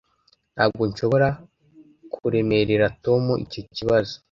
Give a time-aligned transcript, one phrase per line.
[0.55, 1.27] Ntabwo nshobora
[2.13, 4.15] kuremerera Tom icyo kibazo.